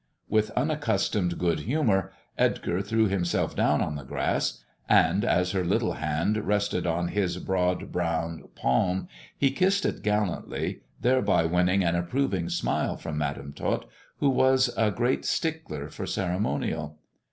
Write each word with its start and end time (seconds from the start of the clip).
With 0.27 0.49
unaccustomed 0.57 1.37
good 1.37 1.59
humour 1.59 2.11
Edgar 2.35 2.81
threw 2.81 3.05
himself 3.05 3.55
down 3.55 3.83
on 3.83 3.93
the 3.97 4.03
grass, 4.03 4.63
and 4.89 5.23
as 5.23 5.51
her 5.51 5.63
little 5.63 5.91
hand 5.93 6.37
rested 6.37 6.87
on 6.87 7.09
his 7.09 7.37
broad 7.37 7.91
brown 7.91 8.45
palm, 8.55 9.07
he 9.37 9.51
kissed 9.51 9.85
it 9.85 10.01
gallantly, 10.01 10.79
thereby 10.99 11.45
winning 11.45 11.83
an 11.83 11.93
approving 11.95 12.49
smile 12.49 12.97
from 12.97 13.15
Madam 13.19 13.53
Tot, 13.53 13.85
who 14.17 14.31
was 14.31 14.71
a 14.75 14.89
great 14.89 15.23
stickler 15.23 15.87
for 15.87 16.07
ceremonial. 16.07 16.97